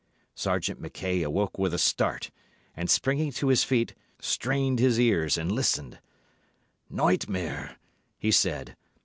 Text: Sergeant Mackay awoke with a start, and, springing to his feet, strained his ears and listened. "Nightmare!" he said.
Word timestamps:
Sergeant 0.33 0.81
Mackay 0.81 1.21
awoke 1.21 1.59
with 1.59 1.75
a 1.75 1.77
start, 1.77 2.31
and, 2.75 2.89
springing 2.89 3.31
to 3.33 3.49
his 3.49 3.63
feet, 3.63 3.93
strained 4.19 4.79
his 4.79 4.99
ears 4.99 5.37
and 5.37 5.51
listened. 5.51 5.99
"Nightmare!" 6.89 7.77
he 8.17 8.31
said. 8.31 8.75